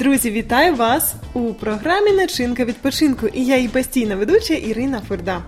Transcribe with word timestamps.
Друзі, 0.00 0.30
вітаю 0.30 0.74
вас 0.74 1.14
у 1.32 1.54
програмі 1.54 2.12
Начинка 2.12 2.64
відпочинку 2.64 3.26
і 3.26 3.44
я 3.44 3.56
її 3.56 3.68
постійна 3.68 4.16
ведуча 4.16 4.54
Ірина 4.54 5.02
Фурда. 5.08 5.42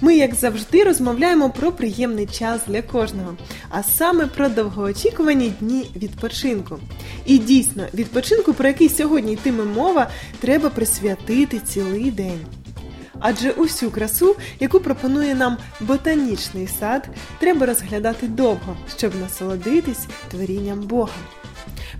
Ми, 0.00 0.16
як 0.16 0.34
завжди, 0.34 0.84
розмовляємо 0.84 1.50
про 1.50 1.72
приємний 1.72 2.26
час 2.26 2.60
для 2.66 2.82
кожного, 2.82 3.36
а 3.70 3.82
саме 3.82 4.26
про 4.26 4.48
довгоочікувані 4.48 5.52
дні 5.60 5.90
відпочинку. 5.96 6.78
І 7.26 7.38
дійсно, 7.38 7.86
відпочинку, 7.94 8.54
про 8.54 8.68
який 8.68 8.88
сьогодні 8.88 9.32
йтиме 9.32 9.64
мова, 9.64 10.10
треба 10.40 10.70
присвятити 10.70 11.58
цілий 11.58 12.10
день. 12.10 12.40
Адже 13.20 13.50
усю 13.50 13.90
красу, 13.90 14.36
яку 14.60 14.80
пропонує 14.80 15.34
нам 15.34 15.56
ботанічний 15.80 16.68
сад, 16.80 17.08
треба 17.40 17.66
розглядати 17.66 18.26
довго, 18.26 18.76
щоб 18.98 19.12
насолодитись 19.20 20.06
творінням 20.30 20.80
Бога. 20.80 21.14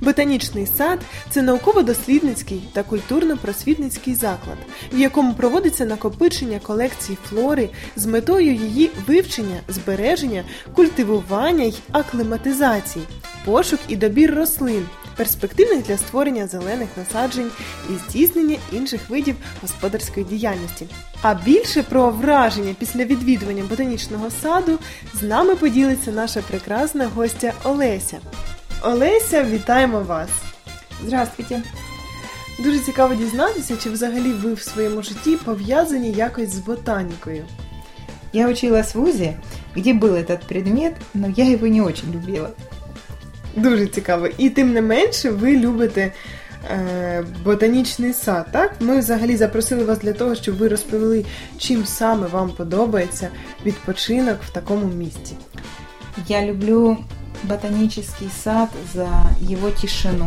Ботанічний 0.00 0.66
сад 0.66 1.00
це 1.30 1.42
науково-дослідницький 1.42 2.62
та 2.72 2.82
культурно-просвітницький 2.82 4.14
заклад, 4.14 4.58
в 4.92 4.98
якому 4.98 5.34
проводиться 5.34 5.84
накопичення 5.84 6.58
колекцій 6.58 7.18
флори 7.28 7.68
з 7.96 8.06
метою 8.06 8.54
її 8.54 8.90
вивчення, 9.06 9.60
збереження, 9.68 10.44
культивування 10.74 11.64
й 11.64 11.74
акліматизації, 11.92 13.04
пошук 13.44 13.80
і 13.88 13.96
добір 13.96 14.34
рослин, 14.34 14.86
перспективних 15.16 15.86
для 15.86 15.96
створення 15.96 16.46
зелених 16.46 16.88
насаджень 16.96 17.50
і 17.90 17.92
здійснення 18.08 18.56
інших 18.72 19.00
видів 19.08 19.36
господарської 19.62 20.26
діяльності. 20.26 20.86
А 21.22 21.34
більше 21.34 21.82
про 21.82 22.10
враження 22.10 22.74
після 22.78 23.04
відвідування 23.04 23.62
ботанічного 23.62 24.30
саду 24.42 24.78
з 25.14 25.22
нами 25.22 25.54
поділиться 25.54 26.12
наша 26.12 26.42
прекрасна 26.42 27.06
гостя 27.06 27.52
Олеся. 27.64 28.18
Олеся, 28.82 29.44
вітаємо 29.44 30.00
вас! 30.00 30.28
Здравствуйте. 31.04 31.62
Дуже 32.58 32.78
цікаво 32.78 33.14
дізнатися, 33.14 33.76
чи 33.82 33.90
взагалі 33.90 34.32
ви 34.32 34.54
в 34.54 34.62
своєму 34.62 35.02
житті 35.02 35.36
пов'язані 35.44 36.12
якось 36.12 36.50
з 36.50 36.58
ботанікою. 36.58 37.44
Я 38.32 38.48
училась 38.48 38.94
в 38.94 38.98
ВУЗе, 38.98 39.34
где 39.76 39.92
был 39.92 40.14
этот 40.14 40.46
предмет, 40.48 40.94
но 41.14 41.28
я 41.36 41.44
его 41.44 41.66
не 41.66 41.80
очень 41.80 42.12
любила. 42.12 42.50
Дуже 43.56 43.86
цікаво. 43.86 44.28
І 44.38 44.50
тим 44.50 44.72
не 44.72 44.82
менше, 44.82 45.30
ви 45.30 45.56
любите 45.56 46.12
е, 46.70 47.24
ботанічний 47.44 48.12
сад, 48.12 48.46
так? 48.52 48.72
Ми 48.80 48.98
взагалі 48.98 49.36
запросили 49.36 49.84
вас 49.84 49.98
для 49.98 50.12
того, 50.12 50.34
щоб 50.34 50.56
ви 50.56 50.68
розповіли, 50.68 51.24
чим 51.58 51.86
саме 51.86 52.26
вам 52.26 52.50
подобається 52.50 53.28
відпочинок 53.66 54.38
в 54.42 54.50
такому 54.50 54.86
місці. 54.86 55.34
Я 56.28 56.46
люблю 56.46 56.96
ботанический 57.42 58.30
сад 58.44 58.70
за 58.94 59.08
его 59.40 59.70
тишину, 59.70 60.26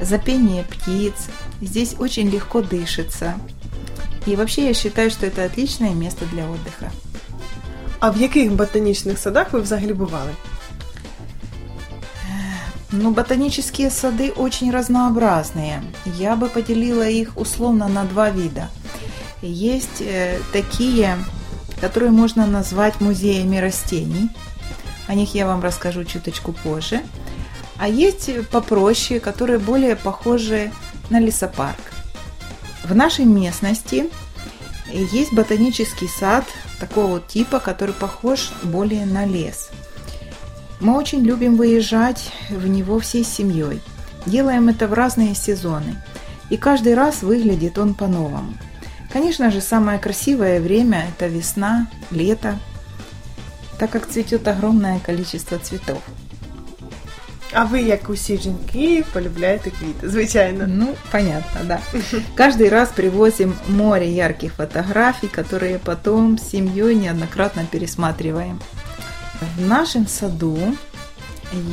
за 0.00 0.18
пение 0.18 0.64
птиц. 0.64 1.14
Здесь 1.60 1.94
очень 1.98 2.30
легко 2.30 2.62
дышится. 2.62 3.34
И 4.26 4.36
вообще 4.36 4.68
я 4.68 4.74
считаю, 4.74 5.10
что 5.10 5.26
это 5.26 5.44
отличное 5.44 5.94
место 5.94 6.24
для 6.26 6.44
отдыха. 6.44 6.90
А 8.00 8.10
в 8.10 8.16
яких 8.16 8.52
ботанічних 8.52 9.18
садах 9.18 9.52
ви 9.52 9.60
взагалі 9.60 9.92
бували? 9.92 10.30
Ну, 12.92 13.12
ботанические 13.12 13.88
сады 13.90 14.32
очень 14.32 14.72
разнообразные. 14.72 15.80
Я 16.18 16.34
бы 16.34 16.48
поделила 16.48 17.08
их 17.08 17.36
условно 17.36 17.86
на 17.88 18.04
два 18.04 18.30
вида. 18.30 18.68
Есть 19.42 20.00
э, 20.00 20.40
такие, 20.52 21.16
которые 21.80 22.10
можно 22.10 22.46
назвать 22.46 23.00
музеями 23.00 23.58
растений. 23.58 24.28
О 25.10 25.14
них 25.14 25.34
я 25.34 25.44
вам 25.44 25.60
расскажу 25.60 26.04
чуточку 26.04 26.52
позже. 26.52 27.02
А 27.78 27.88
есть 27.88 28.30
попроще, 28.50 29.18
которые 29.18 29.58
более 29.58 29.96
похожи 29.96 30.70
на 31.08 31.18
лесопарк. 31.18 31.80
В 32.84 32.94
нашей 32.94 33.24
местности 33.24 34.08
есть 34.88 35.32
ботанический 35.32 36.06
сад 36.06 36.44
такого 36.78 37.20
типа, 37.20 37.58
который 37.58 37.92
похож 37.92 38.52
более 38.62 39.04
на 39.04 39.24
лес. 39.26 39.70
Мы 40.78 40.96
очень 40.96 41.24
любим 41.24 41.56
выезжать 41.56 42.30
в 42.48 42.68
него 42.68 43.00
всей 43.00 43.24
семьей. 43.24 43.82
Делаем 44.26 44.68
это 44.68 44.86
в 44.86 44.92
разные 44.92 45.34
сезоны. 45.34 46.00
И 46.50 46.56
каждый 46.56 46.94
раз 46.94 47.22
выглядит 47.22 47.78
он 47.78 47.94
по-новому. 47.94 48.54
Конечно 49.12 49.50
же, 49.50 49.60
самое 49.60 49.98
красивое 49.98 50.60
время– 50.60 51.06
это 51.16 51.26
весна, 51.26 51.88
лето, 52.12 52.60
так 53.79 53.89
как 53.91 54.07
цветет 54.07 54.47
огромное 54.47 54.99
количество 54.99 55.57
цветов. 55.57 56.01
А 57.53 57.63
ви, 57.63 57.81
як 57.81 58.09
усі 58.09 58.37
жінки, 58.37 59.03
полюбляєте 59.13 59.69
квіти, 59.69 60.09
звичайно. 60.09 60.65
Ну, 60.67 60.87
понятно, 61.11 61.61
да. 61.63 61.79
Каждый 62.35 62.69
раз 62.69 62.89
привозим 62.89 63.53
море 63.67 64.07
ярких 64.07 64.53
фотографий, 64.53 65.29
которые 65.29 65.79
потом 65.79 66.37
с 66.37 66.49
семьей 66.49 66.95
неоднократно 66.95 67.65
пересматриваем. 67.71 68.59
В 69.57 69.67
нашем 69.67 70.07
саду 70.07 70.57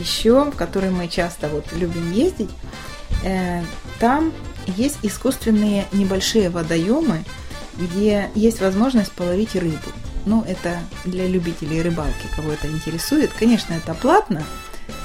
еще, 0.01 0.45
в 0.45 0.57
который 0.57 0.91
мы 0.91 1.09
часто 1.09 1.49
вот 1.49 1.65
любим 1.73 2.13
ездить, 2.13 2.51
э, 3.25 3.63
там 3.99 4.33
есть 4.67 4.99
искусственные 5.03 5.85
небольшие 5.93 6.49
водоемы, 6.49 7.25
где 7.77 8.31
есть 8.37 8.61
возможность 8.61 9.13
половить 9.13 9.57
рыбу. 9.57 9.91
Ну, 10.27 10.45
это 10.47 10.79
для 11.05 11.27
любителей 11.27 11.83
рыбалки, 11.83 12.27
кого 12.37 12.53
это 12.53 12.69
интересует. 12.69 13.31
Конечно, 13.39 13.75
это 13.75 13.95
платно, 13.95 14.43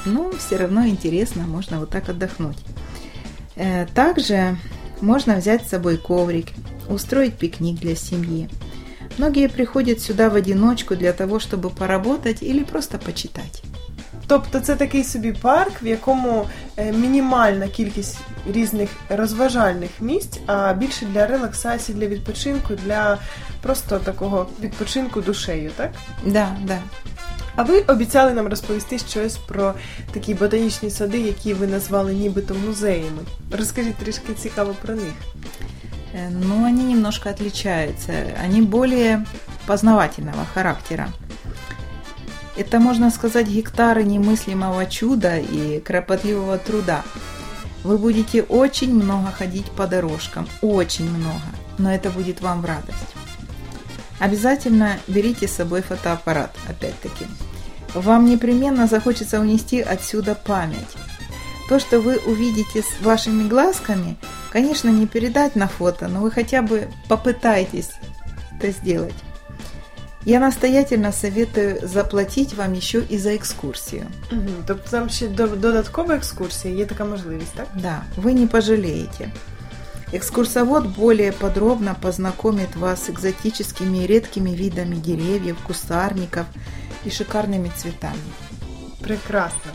но 0.06 0.31
все 0.31 0.57
равно 0.57 0.88
интересно, 0.88 1.44
можно 1.44 1.79
вот 1.79 1.90
так 1.90 2.09
отдохнуть. 2.09 2.57
Э, 3.56 3.88
Также 3.94 4.57
можно 5.01 5.35
взять 5.38 5.66
с 5.66 5.69
собой 5.69 5.97
коврик, 5.97 6.47
устроить 6.90 7.38
пикник 7.38 7.79
для 7.79 7.95
семьи. 7.95 8.50
Многие 9.18 9.50
приходят 9.50 10.00
сюда 10.00 10.29
в 10.29 10.35
одиночку 10.35 10.95
для 10.95 11.13
того, 11.13 11.40
чтобы 11.40 11.69
поработать 11.72 12.44
или 12.44 12.63
просто 12.63 13.00
почитать. 13.00 13.63
Тобто 14.28 14.59
це 14.59 14.75
такий 14.75 15.03
собі 15.03 15.31
парк, 15.31 15.84
в 15.84 15.88
якому 15.88 16.47
е, 16.78 16.91
мінімальна 16.91 17.68
кількість 17.68 18.18
різних 18.53 18.90
розважальних 19.09 19.90
місць, 20.00 20.40
а 20.45 20.73
більше 20.73 21.06
для 21.06 21.28
релаксації, 21.28 21.97
для 21.97 22.07
відпочинку, 22.07 22.73
для 22.85 23.18
просто 23.62 24.00
такого 24.00 24.47
відпочинку 24.62 25.22
душею, 25.22 25.72
так? 25.75 25.91
Да, 26.25 26.56
да. 26.63 26.79
А 27.56 27.63
ви 27.63 27.79
обіцяли 27.79 28.34
нам 28.34 28.47
розповісти 28.47 29.00
щось 29.00 29.38
про 29.38 29.73
такі 30.12 30.34
ботанічні 30.34 30.90
сади, 30.90 31.19
які 31.19 31.53
ви 31.53 31.68
назвали 31.68 32.13
нібито 32.13 32.56
музеями. 32.68 33.22
Розкажіть 33.51 33.95
трішки 33.95 34.34
цікаво 34.34 34.75
про 34.81 34.95
них. 34.95 35.13
Э, 36.13 36.29
Но 36.29 36.66
они 36.66 36.84
немножко 36.84 37.29
отличаются. 37.29 38.13
Они 38.44 38.62
более 38.62 39.25
познавательного 39.66 40.45
характера. 40.53 41.09
Это, 42.57 42.79
можно 42.79 43.12
сказать, 43.12 43.47
гектары 43.47 44.03
немыслимого 44.03 44.85
чуда 44.88 45.38
и 45.38 45.79
кропотливого 45.79 46.57
труда. 46.57 47.03
Вы 47.84 47.97
будете 47.97 48.41
очень 48.41 48.95
много 48.95 49.31
ходить 49.31 49.69
по 49.72 49.85
дорожкам, 49.85 50.47
очень 50.62 51.09
много, 51.09 51.45
но 51.78 51.94
это 51.94 52.09
будет 52.09 52.41
вам 52.41 52.62
в 52.62 52.66
радость. 52.66 53.10
Обязательно 54.22 54.97
берите 55.07 55.47
с 55.47 55.51
собой 55.56 55.81
фотоаппарат, 55.81 56.56
опять-таки. 56.69 57.25
Вам 57.94 58.25
непременно 58.25 58.88
захочется 58.88 59.40
унести 59.40 59.79
отсюда 59.81 60.35
память. 60.35 60.95
То, 61.69 61.79
что 61.79 62.00
вы 62.00 62.18
увидите 62.25 62.81
с 62.81 63.01
вашими 63.01 63.47
глазками, 63.47 64.18
конечно, 64.51 64.90
не 64.90 65.06
передать 65.07 65.56
на 65.56 65.68
фото, 65.68 66.07
но 66.07 66.22
вы 66.22 66.31
хотя 66.31 66.62
бы 66.62 66.88
попытайтесь 67.07 67.90
это 68.57 68.72
сделать. 68.72 69.16
Я 70.25 70.40
настоятельно 70.40 71.12
советую 71.12 71.88
заплатить 71.88 72.53
вам 72.53 72.73
еще 72.73 73.00
и 73.00 73.18
за 73.18 73.35
экскурсию. 73.38 74.07
Угу. 74.31 74.50
Тобто 74.68 74.91
там 74.91 75.09
ще 75.09 75.28
до- 75.28 75.47
додаткова 75.47 76.16
екскурсія, 76.16 76.73
є 76.75 76.85
така 76.85 77.06
можливість, 77.06 77.54
так? 77.56 77.68
Да, 77.75 78.01
вы 78.18 78.33
не 78.33 78.48
пожалеете. 78.48 79.31
Экскурсовод 80.13 80.88
более 80.88 81.33
подробно 81.33 81.95
познакомит 82.01 82.75
вас 82.75 83.04
с 83.04 83.09
экзотическими 83.09 84.04
и 84.04 84.07
редкими 84.07 84.51
видами 84.51 84.95
деревьев, 84.95 85.57
кустарников 85.68 86.45
и 87.04 87.09
шикарными 87.09 87.71
цветами. 87.75 88.31
Прекрасно. 89.01 89.71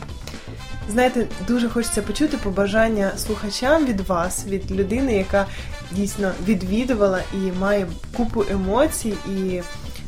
Знаєте, 0.88 1.26
дуже 1.46 1.68
хочеться 1.68 2.02
почути 2.02 2.36
побажання 2.36 3.12
слухачам 3.16 3.86
від 3.86 4.00
вас, 4.00 4.46
від 4.46 4.70
людини, 4.70 5.16
яка 5.16 5.46
дійсно 5.90 6.32
відвідувала 6.46 7.20
і 7.34 7.58
має 7.60 7.86
купу 8.16 8.44
емоцій, 8.50 9.14
і 9.28 9.62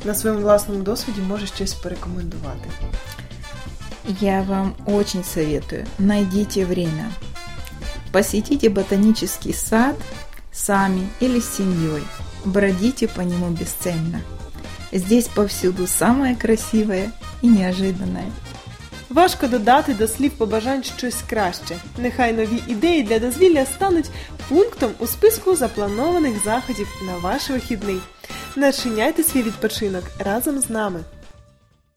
на 0.05 0.15
своєму 0.15 0.43
власному 0.43 0.83
досвіді 0.83 1.21
може 1.21 1.47
щось 1.47 1.75
порекомендувати. 1.75 2.69
Я 4.21 4.43
вам 4.43 4.75
очень 4.87 5.25
советую, 5.25 5.87
найдите 5.99 6.65
время. 6.65 7.11
Посетите 8.13 8.69
ботанический 8.69 9.53
сад 9.53 9.97
сами 10.53 11.09
или 11.21 11.41
с 11.41 11.57
семьей. 11.57 12.03
Бродите 12.45 13.09
по 13.09 13.21
нему 13.23 13.51
бесцельно. 13.51 14.21
Здесь 14.93 15.29
повсюду 15.29 15.87
самое 15.87 16.37
красивое 16.37 17.13
и 17.43 17.49
неожиданное. 17.49 18.31
Важко 19.11 19.49
додати 19.49 19.95
до 19.95 20.09
слів 20.09 20.31
побажань 20.31 20.83
щось 20.83 21.23
краще. 21.31 21.77
Нехай 21.99 22.33
нові 22.33 22.63
ідеї 22.67 23.03
для 23.03 23.19
дозвілля 23.19 23.67
стануть 23.67 24.11
пунктом 24.49 24.91
у 24.99 25.07
списку 25.07 25.57
запланованих 25.57 26.45
заходів 26.45 26.89
на 27.07 27.17
ваш 27.17 27.51
вихідний. 27.51 28.01
Начиняйте 28.57 29.23
свій 29.23 29.43
відпочинок 29.43 30.05
разом 30.19 30.61
з 30.61 30.71
нами. 30.71 31.01